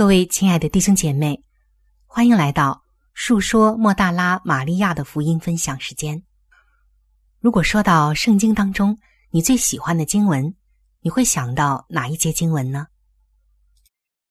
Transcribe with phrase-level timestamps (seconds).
[0.00, 1.44] 各位亲爱的弟兄姐妹，
[2.06, 6.22] 欢迎来到述说莫大拉玛利亚的福音分享时间。
[7.38, 8.98] 如果说到圣经当中
[9.30, 10.56] 你最喜欢的经文，
[11.00, 12.86] 你会想到哪一节经文呢？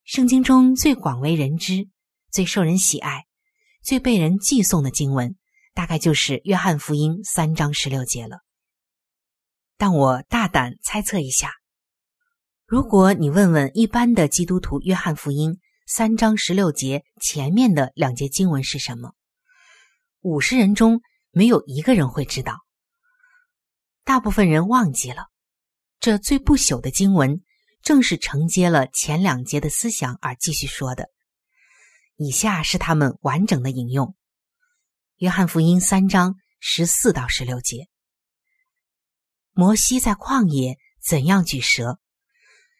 [0.06, 1.88] 圣经中最广为人知、
[2.31, 3.25] 最受人喜爱、
[3.84, 5.36] 最被人寄送的经文，
[5.75, 8.40] 大概就是约翰福音三章十六节了。
[9.78, 11.59] 但我大胆猜测一下。
[12.69, 19.16] 如果你问问一般的基督徒，约翰福音三章十六节前面的两节经文是什么？
[20.22, 22.59] 五十人中没有一个人会知道。
[24.03, 25.30] 大部分人忘记了，
[26.00, 27.41] 这最不朽的经文
[27.81, 31.09] 正是承接了前两节的思想而继续说的。
[32.18, 34.16] 以下是他们完整的引用：
[35.18, 37.88] 约翰福音三章十四到十六节，
[39.53, 42.00] 摩西在旷野怎样举蛇？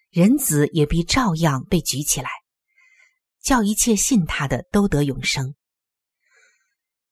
[0.10, 2.30] 人子也必照样被举起来，
[3.42, 5.56] 叫一切信他的都得永生。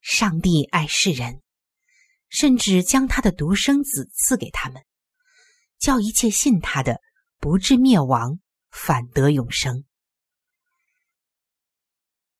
[0.00, 1.40] 上帝爱世人，
[2.28, 4.82] 甚至将他的独生子赐给他们，
[5.78, 7.00] 叫一切信他的
[7.38, 8.40] 不至灭亡，
[8.70, 9.84] 反得永生。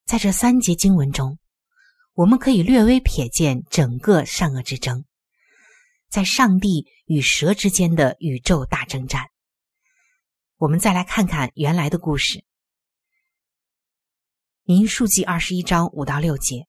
[0.05, 1.39] 在这三节经文中，
[2.15, 5.05] 我们可以略微瞥见整个善恶之争，
[6.09, 9.29] 在上帝与蛇之间的宇宙大征战。
[10.59, 12.39] 我们再来看看原来的故事，
[14.65, 16.67] 《民数记》二十一章五到六节，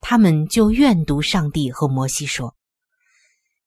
[0.00, 2.56] 他们就怨读上帝和摩西说：“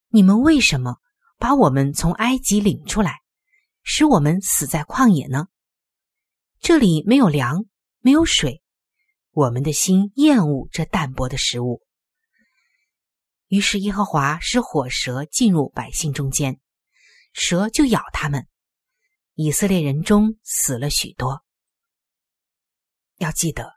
[0.10, 0.96] 你们为什么
[1.38, 3.20] 把我们从埃及领出来，
[3.84, 5.50] 使我们死在旷野呢？
[6.60, 7.66] 这里没有粮，
[8.00, 8.64] 没有水，
[9.34, 11.84] 我们的心厌恶这淡薄的食物。”
[13.50, 16.60] 于是耶和华使火蛇进入百姓中间，
[17.34, 18.48] 蛇就咬他们，
[19.36, 21.44] 以色列人中死了许多。
[23.18, 23.74] 要记得，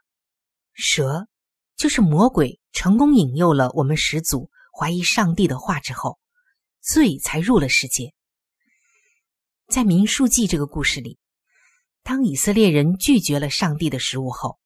[0.73, 1.27] 蛇
[1.75, 6.19] 就是魔鬼成功引诱了我们始祖怀疑上帝的话之后，
[6.79, 8.13] 罪才入了世界。
[9.67, 11.17] 在民数记这个故事里，
[12.03, 14.59] 当以色列人拒绝了上帝的食物后，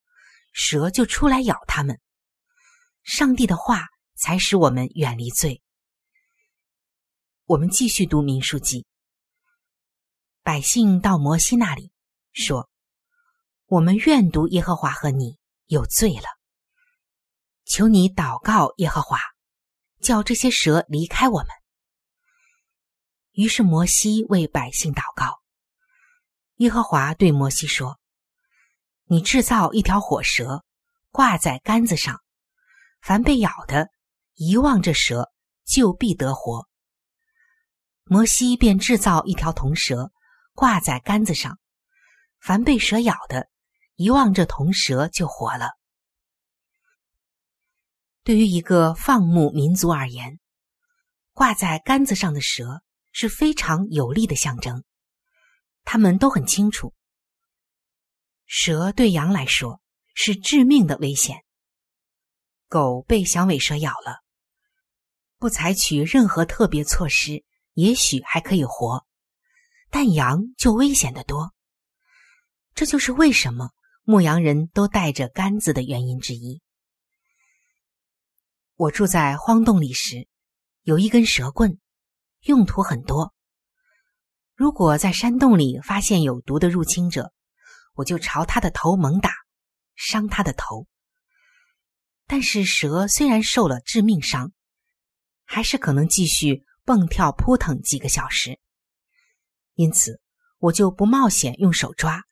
[0.51, 1.99] 蛇就出来咬他们。
[3.03, 5.61] 上帝的话才使我们远离罪。
[7.45, 8.85] 我们继续读民数记，
[10.43, 11.91] 百姓到摩西那里
[12.33, 12.69] 说。
[13.67, 16.25] 我们愿读耶和华和你有罪了，
[17.63, 19.17] 求你祷告耶和华，
[20.01, 21.47] 叫这些蛇离开我们。
[23.31, 25.39] 于是摩西为百姓祷告，
[26.55, 27.97] 耶和华对摩西说
[29.07, 30.65] ：“你制造一条火蛇，
[31.09, 32.19] 挂在杆子上，
[33.01, 33.88] 凡被咬的，
[34.33, 35.31] 遗忘这蛇，
[35.63, 36.67] 就必得活。”
[38.03, 40.11] 摩西便制造一条铜蛇，
[40.53, 41.59] 挂在杆子上，
[42.39, 43.50] 凡被蛇咬的。
[43.95, 45.77] 一望这铜蛇就活了。
[48.24, 50.39] 对于一个放牧民族而言，
[51.33, 52.81] 挂在杆子上的蛇
[53.12, 54.83] 是非常有力的象征。
[55.83, 56.95] 他们都很清楚，
[58.45, 59.81] 蛇对羊来说
[60.15, 61.44] 是致命的危险。
[62.68, 64.24] 狗被响尾蛇咬了，
[65.38, 67.44] 不采取任何特别措施，
[67.74, 69.06] 也许还可以活，
[69.91, 71.53] 但羊就危险的多。
[72.73, 73.69] 这就是为什么。
[74.03, 76.59] 牧羊人都带着杆子的原因之一。
[78.75, 80.27] 我住在荒洞里时，
[80.81, 81.77] 有一根蛇棍，
[82.41, 83.31] 用途很多。
[84.55, 87.31] 如果在山洞里发现有毒的入侵者，
[87.93, 89.31] 我就朝他的头猛打，
[89.95, 90.88] 伤他的头。
[92.25, 94.51] 但是蛇虽然受了致命伤，
[95.45, 98.59] 还是可能继续蹦跳扑腾几个小时，
[99.75, 100.21] 因此
[100.57, 102.23] 我就不冒险用手抓。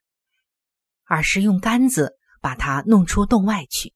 [1.11, 3.95] 而是用杆子把它弄出洞外去。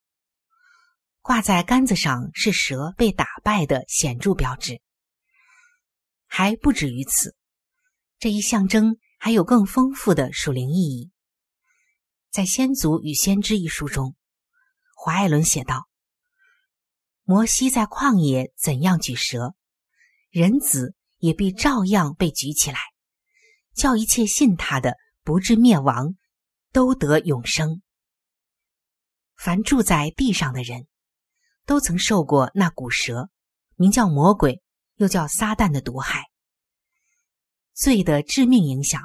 [1.22, 4.82] 挂在杆子上是蛇被打败的显著标志。
[6.26, 7.36] 还不止于此，
[8.18, 11.12] 这一象征还有更丰富的属灵意义。
[12.32, 14.16] 在《先祖与先知》一书中，
[14.96, 15.88] 华爱伦写道
[17.24, 19.54] ：“摩西在旷野怎样举蛇，
[20.32, 22.80] 人子也必照样被举起来，
[23.74, 26.16] 叫一切信他的不至灭亡。”
[26.74, 27.84] 都得永生。
[29.38, 30.88] 凡住在地上的人，
[31.68, 33.30] 都曾受过那古蛇，
[33.76, 34.64] 名叫魔鬼，
[34.96, 36.24] 又叫撒旦的毒害。
[37.76, 39.04] 罪的致命影响，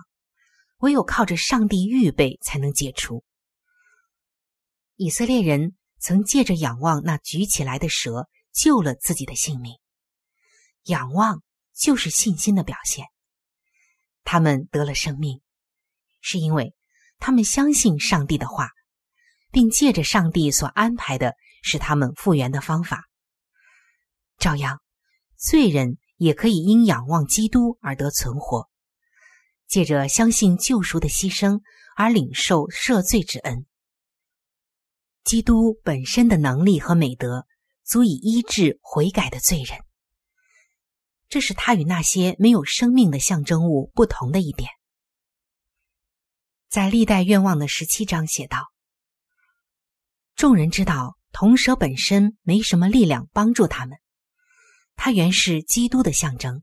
[0.78, 3.22] 唯有靠着上帝预备才能解除。
[4.96, 9.74] 以色列人曾借着仰望那举起来的蛇，救了自己的性命。
[10.84, 11.42] 仰望
[11.74, 13.04] 就是信心的表现。
[14.30, 15.40] 他们得了生命，
[16.20, 16.74] 是因为。
[17.18, 18.68] 他们相信上帝的话，
[19.50, 23.08] 并借着上帝所安排的使他们复原的方法。
[24.36, 24.82] 照样，
[25.34, 28.68] 罪人也可以因仰望基督而得存活，
[29.66, 31.60] 借着相信救赎的牺牲
[31.96, 33.66] 而领受赦罪之恩。
[35.24, 37.46] 基督本身的能力和美德
[37.82, 39.78] 足以医治悔改的罪人，
[41.28, 44.70] 这是他与那些没有生命的象征物不同的一点。
[46.68, 48.72] 在历代愿望的十七章写道
[50.36, 53.98] ：“众人知道铜蛇本身没什么力量帮助他们，
[54.96, 56.62] 它原是基督的象征，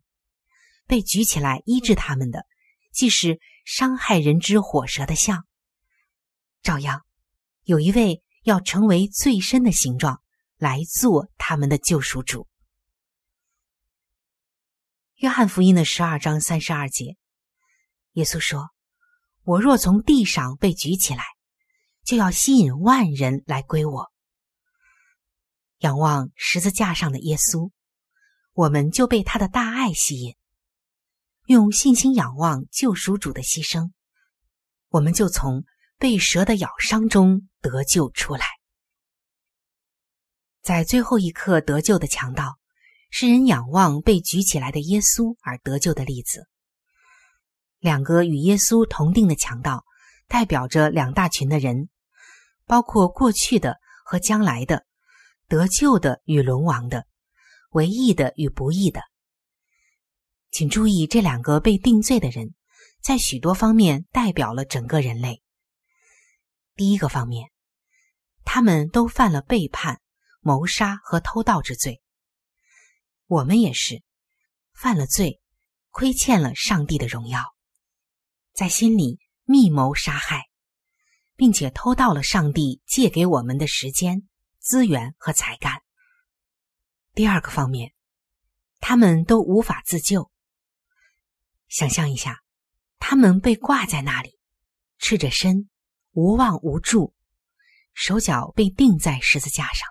[0.88, 2.46] 被举起来医治他们的，
[2.92, 5.46] 既是伤害人之火蛇的像。
[6.64, 7.04] 照样，
[7.64, 10.22] 有一位要成为最深的形状
[10.58, 12.48] 来做他们的救赎主。”
[15.16, 17.16] 约翰福音的十二章三十二节，
[18.14, 18.70] 耶稣说。
[19.44, 21.24] 我若从地上被举起来，
[22.04, 24.12] 就要吸引万人来归我。
[25.78, 27.70] 仰望十字架上的耶稣，
[28.54, 30.36] 我们就被他的大爱吸引。
[31.46, 33.92] 用信心仰望救赎主的牺牲，
[34.90, 35.64] 我们就从
[35.98, 38.46] 被蛇的咬伤中得救出来。
[40.62, 42.58] 在最后一刻得救的强盗，
[43.10, 46.48] 是人仰望被举起来的耶稣而得救的例子。
[47.80, 49.86] 两个与耶稣同定的强盗，
[50.28, 51.90] 代表着两大群的人，
[52.66, 54.86] 包括过去的和将来的，
[55.48, 57.06] 得救的与沦亡的，
[57.72, 59.02] 为义的与不义的。
[60.52, 62.56] 请注意，这两个被定罪的人，
[63.02, 65.44] 在许多方面代表了整个人类。
[66.76, 67.52] 第一个方面，
[68.44, 70.02] 他们都犯了背叛、
[70.42, 72.02] 谋杀和偷盗之罪。
[73.28, 74.04] 我们也是
[74.74, 75.42] 犯了罪，
[75.90, 77.56] 亏欠了上帝的荣耀，
[78.54, 80.44] 在心里密谋杀害，
[81.36, 84.28] 并且偷盗了上帝借给我们的时间、
[84.60, 85.82] 资源和才干。
[87.14, 87.94] 第二个方面，
[88.80, 90.32] 他们都无法自救。
[91.68, 92.44] 想象一下，
[93.00, 94.38] 他们被挂在那里，
[95.00, 95.70] 赤着身，
[96.12, 97.16] 无望无助，
[97.94, 99.88] 手脚被钉在十字架上。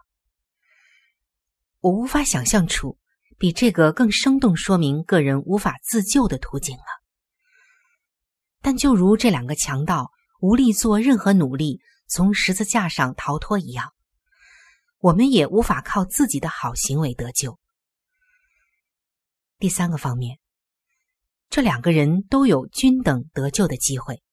[1.80, 2.98] 我无法想象出
[3.38, 6.84] 比这个更生动说明个人无法自救的图景了。
[8.60, 10.10] 但就如这两个强盗
[10.40, 13.92] 无力做任何努力从十字架上逃脱一样，
[14.98, 17.58] 我们也无法靠自己的好行为得救。
[19.58, 20.38] 第三个方面。
[21.50, 24.24] 这两个人都有均等得救的机会。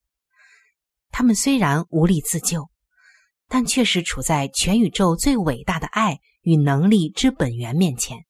[1.12, 2.72] 他们虽然无力自救，
[3.48, 8.26] 但却是处在全宇宙最伟大的爱与能力之本源面前，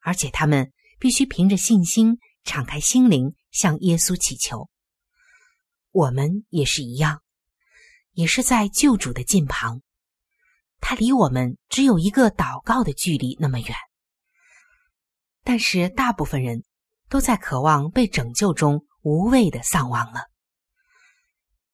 [0.00, 4.68] 而且他们必须凭着信心敞开心灵向耶稣祈求。
[5.90, 7.22] 我们也是一样，
[8.12, 9.82] 也是在救主的近旁，
[10.80, 13.74] 他离我们只有一个祷告的距离那么远。
[15.44, 16.64] 但是大部分人。
[17.10, 20.28] 都在渴望被拯救中无谓的丧亡了。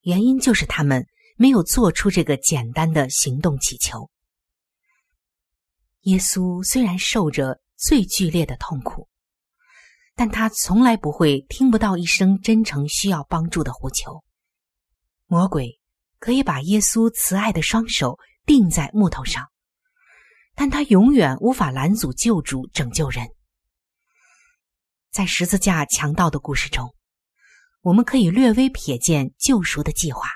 [0.02, 4.08] 原因就是他们没有做出这个简单的行动祈求。
[6.02, 9.08] 耶稣虽然受着最剧烈的痛苦，
[10.14, 14.24] 但他从来不会听不到一声真诚需要帮助的呼求。
[15.26, 15.80] 魔鬼
[16.18, 19.48] 可以把耶稣慈爱的双手钉在木头上，
[20.54, 23.26] 但他永远无法拦阻救主拯救人。
[25.10, 26.94] 在十字架强盗的故事中，
[27.82, 30.28] 我们可以略微瞥见救赎的计划。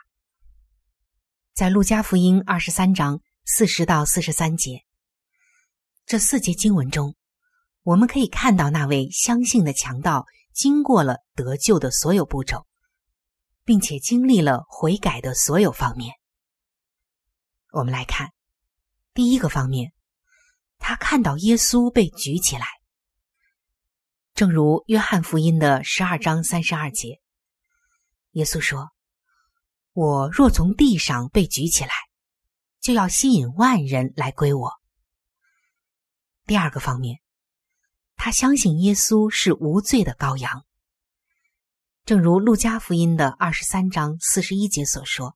[1.54, 4.85] 在路加福音二十三章四十到四十三节，
[6.07, 7.16] 这四节经文中，
[7.88, 12.66] 我们可以看到那位相信的强盗经过了得救的所有步骤，
[13.64, 16.12] 并且经历了悔改的所有方面。
[17.71, 18.35] 我们来看
[19.14, 19.95] 第一个方面，
[20.76, 22.66] 他看到耶稣被举起来。
[24.35, 27.23] 正如约翰福音的十二章三十二节，
[28.33, 28.90] 耶稣说
[29.95, 31.95] ：“我若从地上被举起来，
[32.83, 34.73] 就要吸引万人来归我。”
[36.45, 37.18] 第二个方面，
[38.18, 40.66] 他相信耶稣是无罪的羔羊。
[42.04, 45.34] 正如路加福音的二十三章四十一节所说，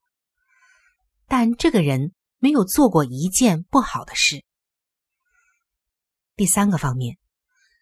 [1.26, 4.44] 但这个人没有做过一件不好的事。
[6.36, 7.16] 第三个方面，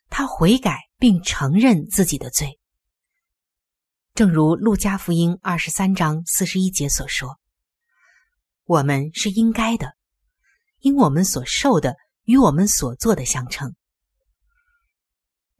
[0.08, 0.88] 他悔改。
[1.00, 2.60] 并承认自己的罪，
[4.12, 7.40] 正如路加福音二十三章四十一节所说
[8.68, 9.96] ：“我们是应该的，
[10.80, 13.74] 因我们所受的与我们所做的相称。”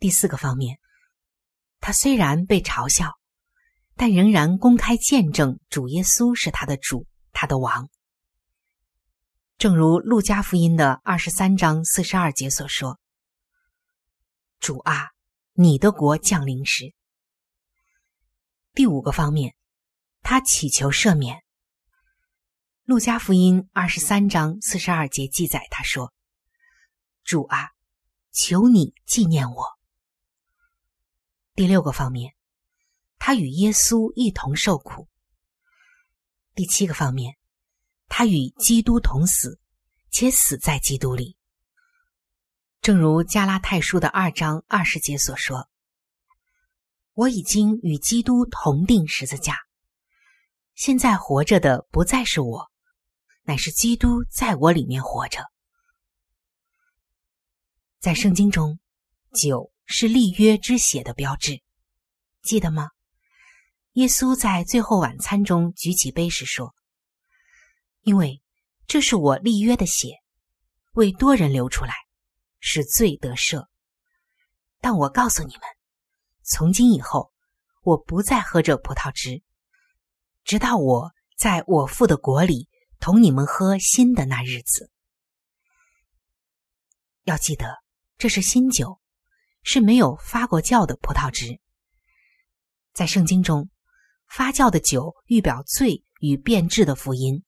[0.01, 0.81] 第四个方面，
[1.79, 3.13] 他虽然被嘲笑，
[3.95, 7.89] 但仍然公开见证主耶稣是他的主，他的王。
[9.59, 12.99] 正如路加福音的二十三章四十二节所说
[14.59, 15.11] ：“主啊。”
[15.55, 16.95] 你的国降临时，
[18.73, 19.55] 第五个方面，
[20.23, 21.43] 他祈求赦免。
[22.85, 26.15] 路加福音二十三章四十二节记载，他说
[27.25, 27.73] ：“主啊，
[28.33, 29.67] 求你纪念我。”
[31.61, 32.35] 第六个方面，
[33.19, 35.09] 他与耶稣一同受苦。
[36.55, 37.37] 第七个方面，
[38.09, 39.61] 他与基督同死，
[40.11, 41.37] 且死在基督里。
[42.81, 45.69] 正如加拉太书的二章二十节所说
[47.13, 49.59] ：“我已经与基督同定十字架，
[50.75, 52.71] 现在活着的不再是我，
[53.43, 55.45] 乃是基督在我里面活着。”
[58.01, 58.81] 在圣经中，
[59.35, 61.61] 酒是立约之血的标志，
[62.43, 62.91] 记得吗？
[63.95, 66.75] 耶稣在最后晚餐中举起杯时说
[68.03, 68.41] ：“因为
[68.87, 70.21] 这是我立约的血，
[70.93, 71.93] 为多人流出来。”
[72.63, 73.69] 是罪得赦，
[74.83, 75.63] 但我告诉你们，
[76.43, 77.33] 从今以后，
[77.81, 79.43] 我不再喝这葡萄汁，
[80.45, 82.69] 直到我在我父的国里
[82.99, 84.91] 同你们喝新的那日子。
[87.25, 87.83] 要记得，
[88.19, 89.00] 这是新酒，
[89.63, 91.61] 是没有发过酵的葡萄汁。
[92.93, 93.69] 在圣经中，
[94.29, 97.45] 发酵的酒预表罪与变质的福音，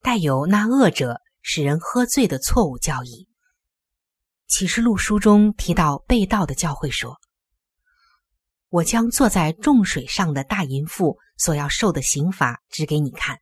[0.00, 3.28] 带有那恶者使人喝醉的错误教义。
[4.48, 7.18] 启示录书中提到被盗的教会说
[8.68, 13.38] ：“我将坐在众水上的大淫妇所要受的刑罚指给你看。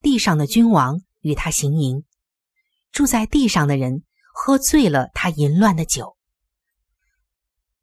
[0.00, 2.04] 地上的君王与他行淫，
[2.90, 6.16] 住在地上的人喝醉了他淫乱的酒。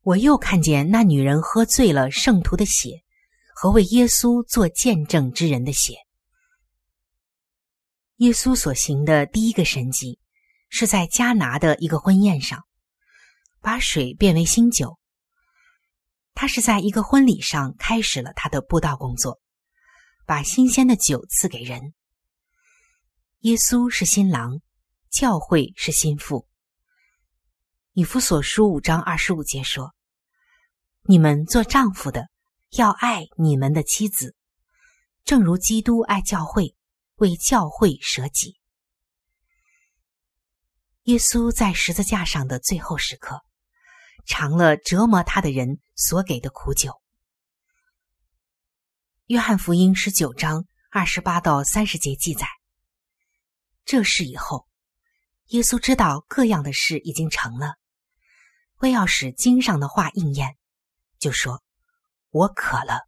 [0.01, 3.03] 我又看见那女人喝醉了圣徒的血
[3.53, 5.95] 和为耶稣做见证之人的血。
[8.17, 10.19] 耶稣所行的第一个神迹，
[10.69, 12.65] 是在加拿的一个婚宴上，
[13.61, 14.97] 把水变为新酒。
[16.33, 19.39] 他是在一个婚礼上开始了他的布道工作，
[20.25, 21.93] 把新鲜的酒赐给人。
[23.39, 24.59] 耶稣是新郎，
[25.09, 26.47] 教会是心腹。
[27.93, 29.93] 以弗所书五章二十五节说
[31.03, 32.29] ：“你们做丈夫的
[32.71, 34.35] 要爱你们的妻子，
[35.23, 36.75] 正如基督爱教会。”
[37.19, 38.57] 为教会舍己。
[41.03, 43.41] 耶稣在十字架上的最后时刻，
[44.25, 47.01] 尝了折磨他的人所给的苦酒。
[49.25, 52.47] 约翰福音十九章二十八到三十节记载：
[53.83, 54.65] 这事以后，
[55.49, 57.75] 耶稣知道各样的事已经成了，
[58.77, 60.57] 为要使经上的话应验，
[61.19, 61.61] 就说
[62.31, 63.07] ：“我渴了。”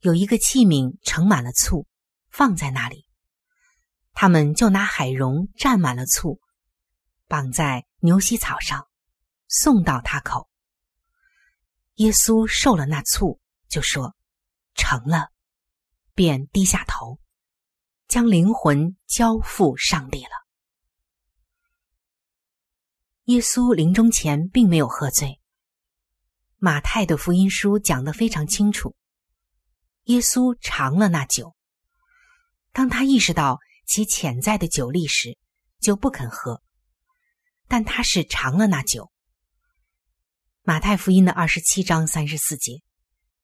[0.00, 1.86] 有一个器皿盛满了醋。
[2.30, 3.08] 放在那里，
[4.12, 6.38] 他们就拿海蓉蘸满了醋，
[7.26, 8.86] 绑在牛膝草上，
[9.48, 10.48] 送到他口。
[11.94, 14.14] 耶稣受了那醋，就说
[14.76, 15.30] ：“成了。”
[16.14, 17.18] 便低下头，
[18.06, 20.47] 将灵魂交付上帝了。
[23.28, 25.38] 耶稣临终前并没有喝醉。
[26.56, 28.96] 马太的福音书讲得非常清楚，
[30.04, 31.54] 耶稣尝了那酒。
[32.72, 35.36] 当他意识到其潜在的酒力时，
[35.78, 36.62] 就不肯喝。
[37.66, 39.12] 但他是尝了那酒。
[40.62, 42.80] 马太福音的二十七章三十四节，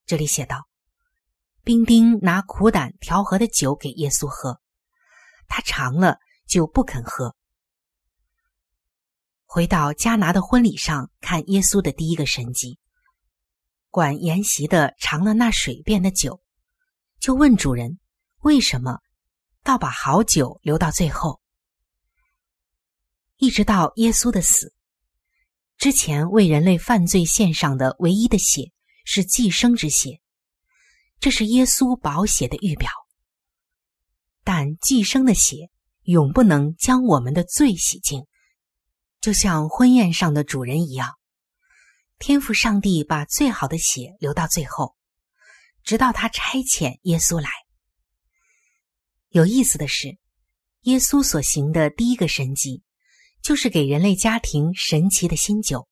[0.07, 0.67] 这里写道
[1.63, 4.63] ：“兵丁拿苦胆调和的酒给耶稣喝，
[5.47, 6.17] 他尝了
[6.49, 7.37] 就不肯喝。”
[9.55, 12.77] 回到加拿的婚礼上看耶稣的第一个神迹，
[13.89, 16.41] 管筵席的尝了那水变的酒，
[17.21, 18.01] 就问主人
[18.41, 18.99] 为什么。
[19.63, 21.41] 倒把好酒留到最后，
[23.37, 24.75] 一直到耶稣的死
[25.79, 28.73] 之前，为人类犯罪献上的唯一的血
[29.05, 30.21] 是寄生之血，
[31.21, 32.91] 这是耶稣宝血的预表。
[34.43, 35.71] 但寄生的血
[36.03, 38.27] 永不能将我们的罪洗净，
[39.25, 41.15] 就像婚宴上的主人一样，
[42.19, 44.97] 天赋上帝把最好的血留到最后，
[45.83, 47.49] 直到他差遣耶稣来。
[49.31, 50.19] 有意思的是，
[50.83, 52.83] 耶稣所行的第一个神迹，
[53.41, 55.89] 就是给人类家庭神奇的新酒，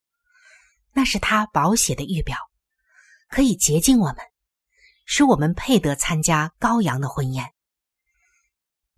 [0.93, 2.37] 那是他宝血的预表，
[3.31, 4.19] 可以洁净我们，
[5.07, 7.51] 使我们配得参加羔羊的婚宴。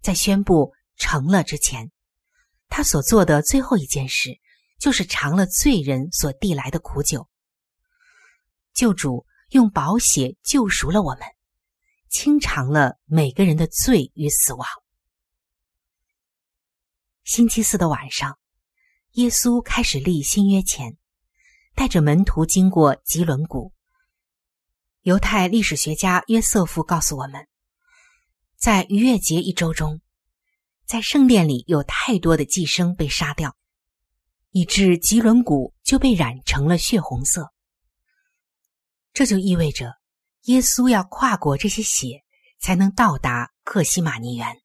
[0.02, 1.92] 在宣布成了之前，
[2.76, 4.40] 他所做的最后一件事，
[4.80, 7.28] 就是尝了罪人所递来的苦酒。
[8.72, 11.20] 救主用宝血救赎了我们。
[12.10, 14.66] 清偿了每个人的罪与死亡。
[17.22, 18.40] 星期四的晚上，
[19.12, 20.96] 耶稣开始立新约前，
[21.76, 23.72] 带着门徒经过吉伦谷。
[25.02, 27.46] 犹太历史学家约瑟夫告诉我们，
[28.56, 30.00] 在逾越节一周中，
[30.86, 33.56] 在圣殿里有太多的寄生被杀掉，
[34.50, 37.52] 以致吉伦谷就被染成了血红色。
[39.12, 39.94] 这就意味着。
[40.44, 42.22] 耶稣要跨过这些血，
[42.58, 44.60] 才能到达克西马尼园。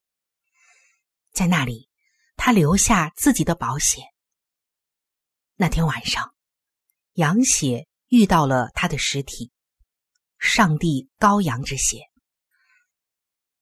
[1.31, 1.87] 在那里，
[2.35, 4.01] 他留下自己的宝血。
[5.55, 6.33] 那天晚上，
[7.13, 9.53] 羊血遇到了他的尸体，
[10.37, 12.09] 上帝羔羊之血，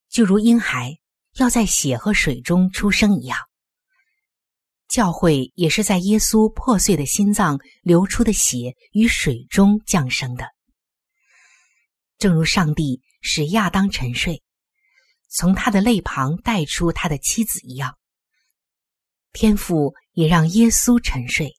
[0.09, 0.97] 就如婴孩
[1.37, 3.39] 要在血和水中出生一样。
[4.87, 10.47] 教会也是在耶稣破碎的心脏流出的血与水中降生的。
[12.17, 14.41] 正如上帝使亚当沉睡，
[15.27, 17.97] 从他的肋旁带出他的妻子一样，
[19.33, 21.53] 天父也让耶稣沉睡，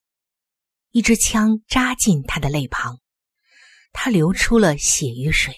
[0.90, 2.98] 一支枪扎进他的肋旁，
[3.92, 5.54] 他流出了血与水，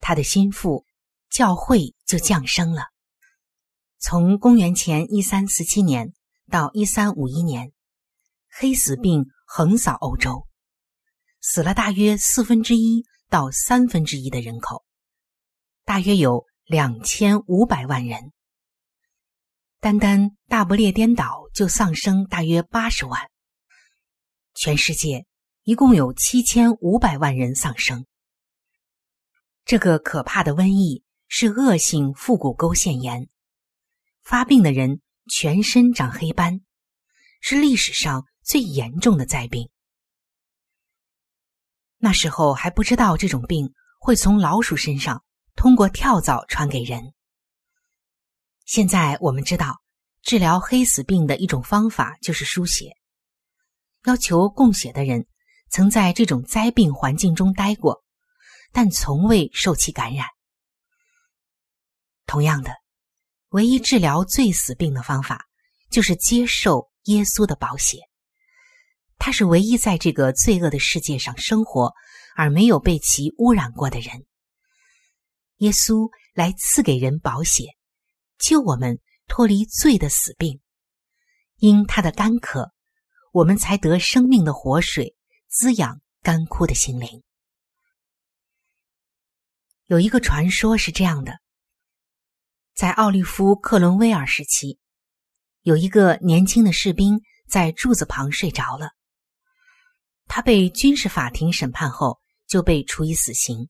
[0.00, 0.86] 他的心腹
[1.30, 2.91] 教会就降生了。
[4.02, 6.12] 从公元前一三四七年
[6.50, 7.72] 到一三五一年，
[8.50, 10.46] 黑死病横扫欧洲，
[11.40, 13.06] 死了大约四分之一。
[13.30, 14.84] 到三分之一的人口，
[15.86, 18.30] 大约有两千五百万人。
[19.80, 23.30] 单单大不列颠岛就丧生大约八十万。
[24.54, 25.24] 全世界
[25.62, 28.04] 一共有七千五百万人丧生。
[29.64, 33.30] 这个可怕的瘟疫是恶性腹股沟腺炎，
[34.22, 36.60] 发病的人全身长黑斑，
[37.40, 39.68] 是历史上最严重的灾病。
[41.98, 47.14] 那时候还不知道这种病会从老鼠身上通过跳蚤传给人。
[48.64, 49.82] 现在我们知道，
[50.22, 52.96] 治疗黑死病的一种方法就是输血。
[54.04, 55.26] 要求供血的人
[55.68, 58.02] 曾在这种灾病环境中待过，
[58.72, 60.26] 但从未受其感染。
[62.26, 62.72] 同样的，
[63.52, 65.46] 唯一治疗罪死病的方法
[65.90, 67.98] 就是接受耶稣的宝血。
[69.18, 71.92] 他是唯一在这个罪恶的世界上生活
[72.34, 74.26] 而没有被其污染过的人。
[75.58, 77.76] 耶稣来赐给人宝血，
[78.38, 80.60] 救我们脱离罪的死病。
[81.58, 82.72] 因他的干渴，
[83.32, 85.14] 我们才得生命的活水，
[85.48, 87.22] 滋养干枯的心灵。
[89.84, 91.38] 有一个传说是这样的：
[92.74, 94.78] 在奥利夫·克伦威尔时期，
[95.60, 98.90] 有一个年轻的士兵在柱子旁睡着了。
[100.26, 103.68] 他被军事法庭审判后，就被处以死刑。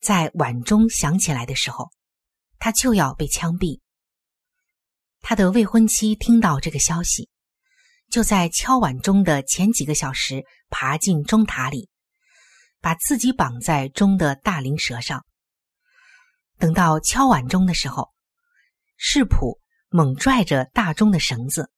[0.00, 1.90] 在晚钟响起来的时候，
[2.58, 3.80] 他就要被枪毙。
[5.20, 7.30] 他的未婚妻听到这个消息，
[8.10, 11.88] 就在敲晚钟的前几个小时爬进钟塔里，
[12.80, 15.24] 把自己绑在钟的大灵蛇上。
[16.62, 18.12] 等到敲晚钟的时候，
[18.96, 21.72] 士普猛拽着大钟的绳子，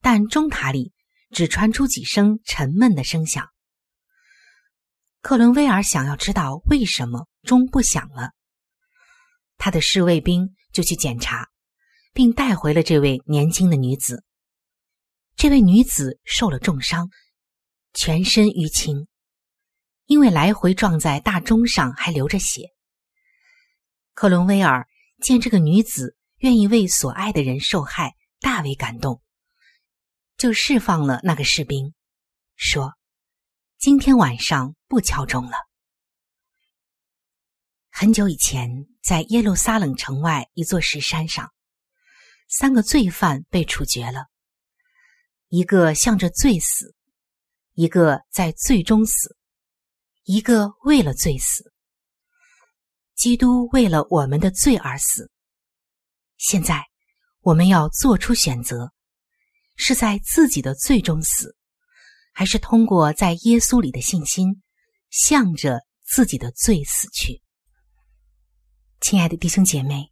[0.00, 0.92] 但钟塔里。
[1.32, 3.48] 只传出几声沉闷的声响。
[5.20, 8.32] 克伦威尔想要知道为什么钟不响了，
[9.56, 11.48] 他的侍卫兵就去检查，
[12.12, 14.24] 并带回了这位年轻的女子。
[15.36, 17.08] 这位女子受了重伤，
[17.94, 19.06] 全身淤青，
[20.06, 22.70] 因为来回撞在大钟上还流着血。
[24.14, 24.86] 克伦威尔
[25.22, 29.22] 见这个女子愿意为所爱的人受害，大为感动。
[30.36, 31.94] 就释放了那个士兵，
[32.56, 32.94] 说
[33.78, 35.58] ：“今天晚上不敲钟了。”
[37.92, 41.52] 很久以前，在耶路撒冷城外一座石山上，
[42.48, 44.28] 三个罪犯被处决了，
[45.48, 46.94] 一个向着罪死，
[47.74, 49.36] 一个在罪中死，
[50.24, 51.70] 一个为了罪死。
[53.20, 55.30] 基督为了我们的罪而死。
[56.38, 56.82] 现在，
[57.42, 58.90] 我们要做出选择。
[59.76, 61.54] 是在自己的罪中死，
[62.32, 64.62] 还是通过在耶稣里的信心，
[65.10, 67.42] 向着自己的罪死去？
[69.02, 70.10] 亲爱的弟兄姐妹，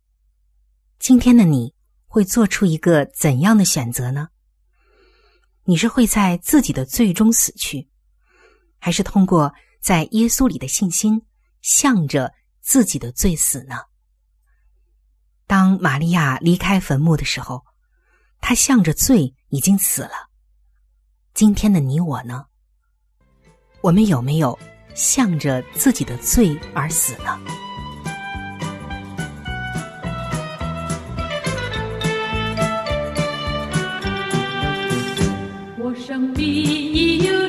[0.99, 1.75] 今天的你
[2.09, 4.29] 会做出一个怎样的选择呢？
[5.65, 7.89] 你是会在自己的罪中死去，
[8.79, 11.23] 还是通过在耶稣里的信心，
[11.63, 12.35] 向着
[12.69, 13.77] 自己的罪死呢？
[15.47, 17.65] 当玛利亚离开坟墓的时候，
[18.43, 19.35] 她向着罪。
[19.51, 20.29] 已经死了。
[21.33, 22.45] 今天的你我呢？
[23.81, 24.59] 我们有没有
[24.95, 27.41] 向着自己的罪而死呢？
[35.79, 37.49] 我生命已有